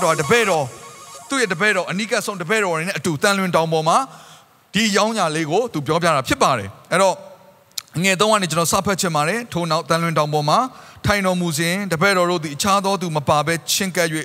[0.00, 0.64] ခရစ်တော်တပည့်တော်
[1.28, 3.96] သူ့ရဲ့တပည့်တော်အနိကဆုံးတပည့်တော်တွေနဲ့အတူတန်လွင်တောင်ပေါ်မှာ
[4.74, 7.16] ဒီရောင်းညာလေးကိုသူပြောပြတာဖြစ်ပါတယ်အဲ့တော့
[8.02, 10.58] ငယ်တုန်းကနေကျွန်တော်စဖတ်ချင်ပါတယ်ထို့နောက်တန်လွင်တောင်ပေါ်မှာ
[11.06, 14.08] ထိုင်တော်မူစဉ်တပည့်တော်တို့သည်အခြားသောသူမပါဘဲချင်းကပ်၍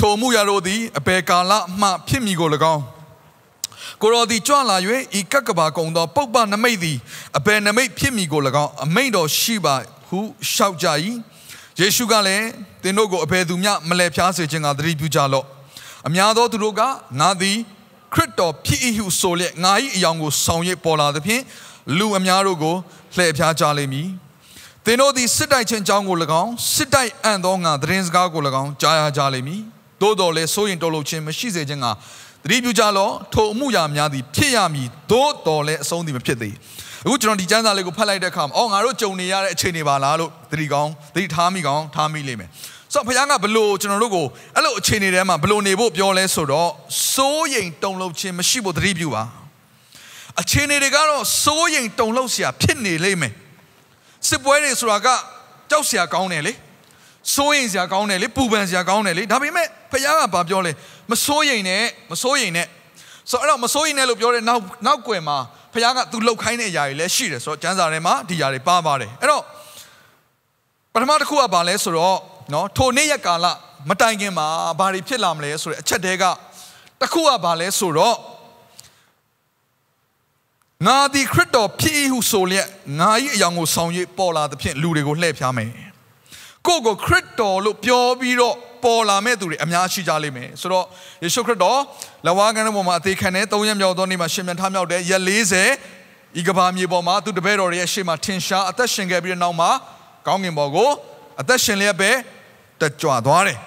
[0.00, 2.82] ထိုမှုရတို့သည်အဘယ်ကာလမှဖြစ်မည်ကို၎င်း
[4.02, 4.76] ကိုရောသည်ကြွလာ၍
[5.18, 6.98] ဤကက်ကဘာကုံသောပုပ္ပနမိတ်သည်
[7.38, 9.74] အဘယ်နမိတ်ဖြစ်မည်ကို၎င်းအမိန့်တော်ရှိပါ
[10.08, 10.18] ဟု
[10.52, 10.88] ရှောက်ကြ၏
[11.80, 12.46] ယေရှုကလည်း
[12.82, 15.46] သင်တို့ကိုအဘယ်သူမျှမလဲဖျားစေခြင်းကသတိပြုကြလော့
[16.06, 16.82] အများသောသူတို့က
[17.20, 17.56] ငါသည်
[18.14, 21.42] ခရစ်တော်ဖြစ်၏ဟုဆိုလျက်ငါ၏အယောင်ကိုဆောင်ရွက်ပေါ်လာသဖြင့်
[21.98, 22.76] လူအများတို့ကို
[23.14, 24.08] လှည့်ဖျားကြလိမ့်မည်
[24.84, 29.62] သင်တို့သည်စစ်တိုက်ခြင်းကြောင်းကို၎င်းစစ်တိုက်အံ့သောငါသတင်းစကားကို၎င်းကြားရကြလိမ့်မည်
[30.02, 31.86] သို့တော်လည်းစိုးရင်တော်လို့ခြင်းမရှိစေခြင်းက
[32.44, 36.54] သတိပြုကြလော့ထိုအမှုရာများသည်ဖြစ်ရမည်သို့တော်လည်းအဆုံးသည်မဖြစ်သေး
[37.04, 42.48] အခုကျွန်တော်ဒီကျမ်းစာလေးကိုဖတ်လိုက်တဲ့အခါမှာအော်ငါတို့ကြုံနေရတဲ့အခြေအနေပါလားလို့သတိကောင်းသတိထားမိကောင်းထားမိလိမ့်မယ်
[42.92, 46.70] ဆိုတော့ဘုရားကဘလို့ကျွန်တော်တို့ကိုအဲ့လိုအခြေအနေထဲမှာဘလို့နေဖို့ပြောလဲဆိုတော့
[47.14, 49.22] စိုးရိမ်တုန်လှုပ်ခြင်းမရှိဖို့သတိပြုပါ
[50.40, 53.32] အခြေအနေတွေကတော့စိုးရိမ်တုန်လှုပ်စရာဖြစ်နေလိမ့်မယ်
[54.28, 55.08] စစ်ပွဲတွေဆိုတာက
[55.70, 56.52] ကြောက်စရာကောင်းတယ်လေ
[57.34, 60.72] စိုးရိမ်စရာကောင်းတယ်လေပူပန်စရာကောင်းတယ်လေဒါပေမဲ့ဘုရားကဘာပြောလဲ
[61.10, 62.66] မစိုးရိမ်နဲ့မစိုးရိမ်နဲ့
[63.30, 65.38] ဆိုတော့အဲ့တော့မစိုးရိမ်နဲ့လို့ပြောတဲ့နောက်နောက်ွယ်မှာ
[65.72, 69.42] ဘုရားကသူလှုပ်ခိုင်းတဲ့အရာတွေလည်းရှိတယ်ဆိုတော့ကျမ်းစာထဲမှာဒီຢာတွေပါပါတယ်အဲ့တော့
[70.92, 72.18] ပထမတစ်ခုကဘာလဲဆိုတော့
[72.52, 73.46] နော်ထိုနေ့ရက်ကာလ
[73.88, 74.46] မတိုင်ခင်မှာ
[74.78, 76.24] ဘာတွေဖြစ်လာမလဲဆိုတဲ့အချက်တည်းက
[77.00, 78.16] တစ်ခုကဘာလဲဆိုတော့
[80.86, 82.68] ငါသည်ခရစ်တော်ဖြစ်၏ဟုဆိုလျက်
[83.00, 85.70] ငါ၏အယောင်ကိုဆောင်၍ပေါ်လာသဖြင့်လူတွေကိုလှည့်ဖျားမယ်
[86.66, 90.86] ကိုယ့်ကိုခရစ်တော်လို့ပြောပြီးတော့ ပေါ်လာမဲ့သူတွေအများရှိကြလိမ့်မယ်ဆိုတော့
[91.24, 91.80] ယေရှုခရစ်တော်
[92.26, 95.22] လဝါကန်ပေါ်မှာအသေးခံတဲ့၃ရက်မြောက်သောနေ့မှာရှင်ပြန်ထမြောက်တဲ့ရက်
[95.78, 99.70] 40ဤကဘာမြေပေါ်မှာသူတပည့်တော်ရဲ့ရှေ့မှာထင်ရှားအသက်ရှင်ခဲ့ပြီးတဲ့နောက်မှာ
[100.26, 100.90] ကောင်းကင်ဘော်ကို
[101.40, 102.10] အသက်ရှင်လျက်ပဲ
[102.80, 103.58] တက်ကြွသွားတယ်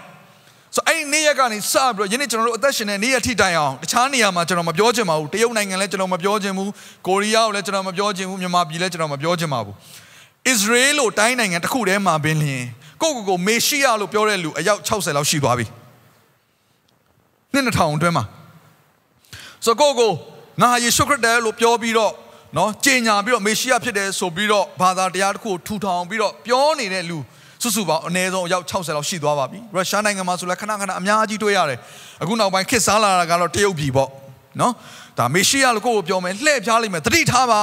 [0.75, 6.71] ဆိုအဲ့ဒီနေ့ရက်ကနေစပြီးတော့ယနေ့ကျွန်တော်တို့အသက်ရှင်တဲ့နေ့ရက်ထိတိုင်အောင်တခြားနေရာမှာကျွန်တော်မပြောချင်ပါဘူးတရုတ်နိုင်ငံလည်းကျွန်တော်မပြောချင်ဘူး
[7.07, 9.75] ကိုရီးယားကိုလည်းကျွန်တော်မပြောချင်ဘူးမြန်မာပြည်လည်းကျွန်တော်မပြောချင်ပါဘူး
[10.49, 12.65] အစ္စရေးလိုတိုင်းနိုင်ငံတစ်ခုတည်းမှာပင်လျင်
[13.01, 15.65] ကိုကိုကိုမေရှိယလို့ပြောတဲ့လူအယောက်60လောက်ရှိသွားပြီ
[17.53, 18.23] နှစ်နှစ်ထောင်အတွင်းမှာ
[19.65, 20.11] ဆိုကိုကို
[20.61, 22.13] ငါယေရှုခရစ်တယ်လို့ပြောပြီးတော့
[22.57, 27.17] နော်ကြင်ညာပြီးတော့မေရှိယဖြစ်တယ်ဆိုပြီးတော့ဘာသာတရားတစ်ခုထူထောင်ပြီးတော့ပြောနေတဲ့လူ
[27.61, 31.79] စုစုပေါင်းအနည်းဆုံးအယောက်60လောက်ရှိသွားပါပြီရုရှားနိုင်ငံမှာဆိုလည်းခဏခဏအများကြီးတွေ့ရတယ်
[32.21, 34.09] အခုနောက်ပိုင်းခေတ်စားလာတာကတော့တရုတ်ပြည်ပေါ့
[34.61, 34.73] နော်
[35.17, 37.61] ဒါမေရှိယလို့ကိုကိုပြောမယ်လှည့်ဖျားလိုက်မယ်တတိထားပါ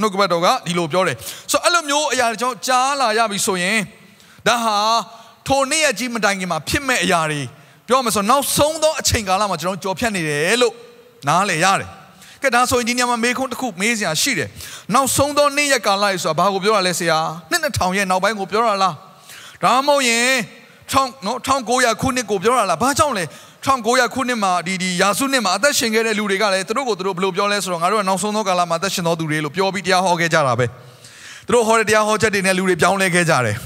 [0.00, 1.16] နှုတ်ကပတ်တော်ကဒီလိုပြောတယ်
[1.50, 3.78] ဆိုအဲ့လိုမျိုးအရာတွေကြောင့်ကြားလာရပြီဆိုရင်
[4.48, 4.76] ဒါဟာ
[5.48, 7.42] ထိုနေ့ရက်ကြီးမတိုင်ခင်မှာဖြစ်မဲ့အရာတွေ
[7.88, 10.74] ပြောမှဆိုနောက်ဆုံးသောအချိန်ကာလမှာကျွန်တော်ကြော်ဖြတ်နေတယ်လို့
[11.28, 11.88] နားလည်ရတယ်
[12.42, 14.48] ကဲဒါဆိုရင်ဒီညမှာမေခွန်းတစ်ခုမေးစရာရှိတယ်
[14.94, 17.18] နောက်ဆုံးသောနေ့ရက်ကာလကြီးဆိုတာဘာကိုပြောရလဲဆရာ
[17.50, 18.94] နှစ်နှစ်ထောင်ရဲ့နောက်ပိုင်းကိုပြောရလား
[19.62, 20.30] ဒါမှမဟုတ်ရင်
[20.92, 23.24] 10နော်1900ခုနှစ်ကိုပြောရလားဘာကြောင့်လဲ
[23.66, 30.66] 1900ခုနှစ်မှာဒီဒီယာစုနှစ်မှာအသက်ရှင်ခဲ့တဲ့လူတွေကလည်းသူတို့ကိုသူတို့ဘယ်လိုပြောလဲဆိုတော့ငါတို့ကနောက်ဆုံးသောကာလမှာအသက်ရှင်သောသူတွေလို့ပြောပြီးတရားဟောခဲ့ကြတာပဲ
[31.46, 33.56] သူတို့ဟောတဲ့တရားဟောချက်တွေနဲ့လူတွေပြောင်းလဲခဲ့ကြတယ်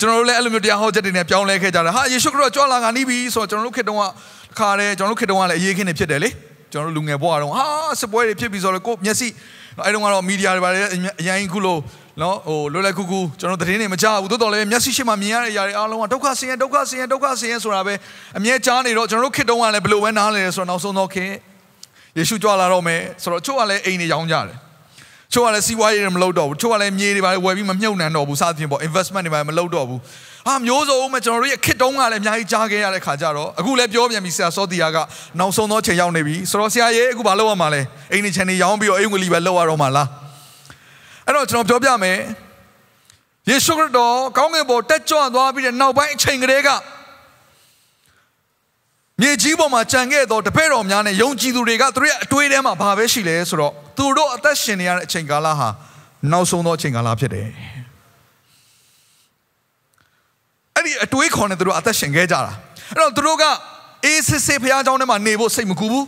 [0.00, 3.94] ကျွန်တော်တို့လည်းအဲ့လိုမျိုးတရားဟောချက်တွေနဲ့ပြောင်းလဲခဲ့ကြတယ်ဟာယေရှုခရစ်ကြွလာငါနီးပြီဆိုတော့ကျွန်တော်တို့ခေတ္တက
[4.58, 6.30] ခါတယ်ကျွန်တော်တို့ခေတ္တကလည်းအရေးခင်းနေဖြစ်တယ်လေ
[6.72, 7.64] ကျွန်တော်တို့လူငယ်ဘဝတုန်းဟာ
[8.00, 9.28] စပွဲတွေဖြစ်ပြီဆိုတော့ကိုမျက်စိ
[9.84, 10.86] အဲ့တုန်းကတော့မီဒီယာတွေပါတယ်
[11.20, 11.80] အရင်ခုလို့
[12.20, 17.94] နော်ဟိုလွယ်လွယ်ကူကူကျွန်တော်သတင်းတွေမကြားဘူးတိုးတော်လည်းမျက်စိရှိမှမြင်ရတဲ့အရာတွေအားလုံးကဒုက္ခဆင်းရဲဒုက္ခဆင်းရဲဒုက္ခဆင်းရဲဆိုတာပဲ
[18.38, 21.30] အမြဲကြားနေတော့ကျွန်တော်တို့ခေတ္တကလည်းဘယ်လိုပဲနားလဲဆိုတော့နောက်ဆုံးတော့ခင်
[22.18, 24.56] ယေရှုကြွလာတော့မယ်ဆိုတော့ချို့ကလည်းအိမ်တွေရောင်းကြတယ်
[25.32, 30.00] ချို့ကလည်းစီးပွားရေးတွေမလုပ်တော့ဘူးချို့ကလည်းမြေတွေပါဝယ်ပြီးမမြုပ်နှံတော့ဘူးစသဖြင့်ပေါ့ investment တွေပါမလုပ်တော့ဘူး
[30.46, 34.96] ဟာမျိုးစုံမဲ့ကျွန်တော်တို့ရဲ့ခေတ်တုန်းကလည်းအများကြီးကြားခဲ့ရတဲ့ခါကြတော့အခုလည်းပြောပြန်ပြီဆရာစောတီယာက
[35.38, 37.80] နောက်ဆုံးသောချိန်ရောက်နေပြီဆိုတော့ဆရာရေအခုဘာလုပ်ရမှာလဲ
[38.12, 40.08] အိမ်နေချန်နေရောင်းပြီးတော့အိမ်ဝင်လီပဲလုပ်ရတော့မှာလား
[41.26, 42.18] အဲ့တော့ကျွန်တော်ပြောပြမယ်
[43.48, 46.68] ယေရှုခရစ်တော်ကောင်းကင်ဘုံတက်ကြွသွားပြီးတဲ့နောက်ပိုင်းအချိန်ကလေးက
[49.22, 55.68] မြေကြီးပေါ်မှာကြံခဲ့သောတပည့်တော်များနဲ့ယုံကြည်သူတွေကသူတို့ရဲ့အတွေးထဲမှာဘာပဲရှိလဲဆိုတော့သူတို့အသက်ရှင်နေရတဲ့အချိန်ကာလဟာ
[56.32, 57.48] နောက်ဆုံးသောအချိန်ကာလဖြစ်တယ်
[60.74, 62.52] အဲ့ဒီအတွေးခေါ်နေသူတို့အသက်ရှင်ခဲ့ကြတာ
[62.90, 63.44] အဲ့တော့သူတို့က
[64.04, 66.06] အေးစစ်စစ်ဘုရားကျောင်းထဲမှာနေဖို့စိတ်မကူဘူး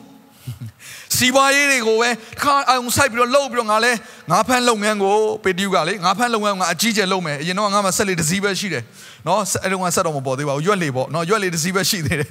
[1.13, 3.93] စစီးပွားရေးတွေကိုပဲတစ်ခါအောင်ဆိုင်ပြီးတော့လှုပ်ပြီးတော့ငါလဲ
[4.31, 8.83] ငါဖမ်းလုပ်ငန်းကိုပေတီယူကလေငါဖမ်းလုပ်ငန်းကိုငါအကြီးကျယ်လုပ်မယ်အရင်တော့ငါမှဆက်လေတစ်စီးပဲရှိတယ်
[9.27, 12.29] နော်အဲ့တော့ငါဆက်တော့မပေါ်သေးပါဘူးရွက်လေပေါ့နော်ရွက်လေတစ်စီးပဲရှိသေးတယ်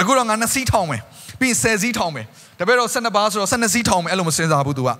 [0.00, 1.02] အခုတော့ငါနှစ်စီးထောင်မယ်
[1.40, 2.24] ပြီးရင်ဆယ်စီးထောင်မယ်
[2.58, 4.90] တပည့်တော့12ပါးဆိုတော့12စီးထောင်မယ်အဲ့လိုမစင်စားဘူး तू က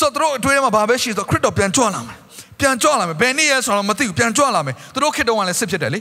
[0.00, 2.16] ဆိုတော့တို့အထွေးထဲမှာဘာပဲရှိဆိုခရစ်တော်ပြန်ကြွလာမယ်
[2.60, 6.00] ပြန်ကြွလာမယ်ဘယ်နေ့ရဲဆိုတော့မသိဘူးပြန်ကြွလာမယ်တို့ခေတ္တကလည်းစစ်ဖြစ်တယ်လေ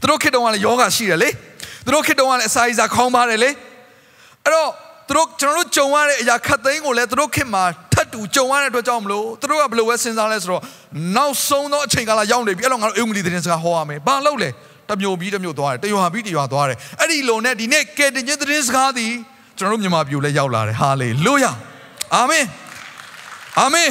[0.00, 1.28] သူတို့ခေတ္တကလည်းယောဂရှိတယ်လေ
[1.84, 3.50] သူတို့ခေတ္တကလည်းအစာအိစာခေါင်းပါတယ်လေ
[4.44, 4.70] အဲ့တော့
[5.12, 10.62] သူတို့ကျွန်တော်တို့ကြုံရတဲ့အရာခတ်သိမ်းကိုလည်းသူတို့ခေတ်မှာထပ်တူကြုံရတဲ့အတွက်ကြောင့်မလို့သူတို့ကဘယ်လိုပဲစဉ်းစားလဲဆိုတော့
[11.16, 14.50] နောက်ဆုံးသောအချိန်ကာလရောက်နေပြီအဲ့တော့ငါတို့အင်္ဂလိပ်သတင်းစကားဟောရမယ်ဘာလုပ်လဲ
[14.90, 19.12] တမျိုးပြီးတမျိုးသွားတယ်တရွာပြီးတရွာသွားတယ်အဲ့ဒီလုံနဲ့ဒီနေ့ကယ်တင်ခြင်းသတင်းစကားသည်
[19.58, 21.50] ကျွန်တော်တို့မြန်မာပြည်လည်းရောက်လာတယ်ဟာလေလုယာ
[22.14, 22.44] အာမင်
[23.60, 23.90] အာမင်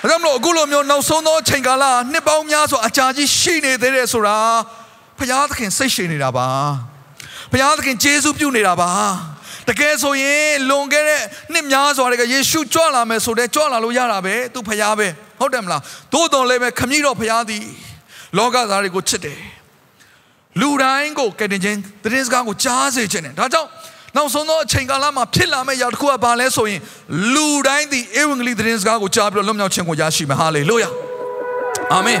[0.00, 4.38] ဒါကြောင့်မလို့အခုလိုမျိုးနောက်ဆုံးသောအချိန်ကာလနှစ်ပေါင်းများစွာအကြာကြီးရှိနေသေးတယ်ဆိုတာ
[5.18, 6.48] ဘုရားသခင်စိတ်ရှိနေတာပါ
[7.52, 8.90] ဘုရားသခင်ကျေးဇူးပြုနေတာပါ
[9.68, 11.22] တကယ်ဆိုရင်လွန်ခဲ့တဲ့
[11.52, 15.08] နှစ်များစွာတကယေရှုကြွလာမယ်ဆိုတဲ့ကြွလာလို့ရတာပဲသူဖရားပဲ
[15.38, 15.82] ဟုတ်တယ်မလား
[16.12, 17.64] သို့တော်လည်းပဲခမည်းတော်ဖရားသည်
[18.38, 19.38] လောကသားတွေကိုချစ်တယ်
[20.60, 23.68] လူတိုင်းကိုကယ်တင်ခြင်းသတင်းစကားကိုကြားစေခြင်းနဲ့ဒါကြောင့်
[24.16, 26.80] နောက်ဆုံးသောအချိန်ကာလမှာဖြစ်လာမယ့်အရာတစ်ခုကဘာလဲဆိုရင်
[27.34, 30.88] လူတိုင်းဒီဧဝံဂေလိသတင်းစကားကိုကြားပြီးတော့လွတ်မြောက်ခြင်းကိုရရှိမယ်ဟာလေလုယာ
[31.92, 32.20] အာမင်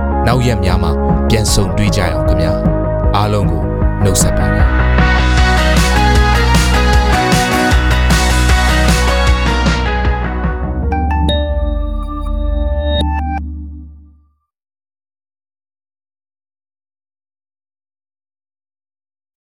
[0.27, 0.91] နောက်ရက်များမှာ
[1.29, 2.53] ပြန်ဆုံတွေ့ကြရအောင်ခင်ဗျာ
[3.15, 3.61] အားလုံးကို
[4.03, 4.80] နှုတ်ဆက်ပါတယ်